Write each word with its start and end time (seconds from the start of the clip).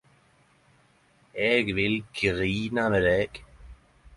Eg 1.51 1.69
vil 1.81 1.95
grina 2.21 2.87
med 2.97 3.07
deg 3.11 3.43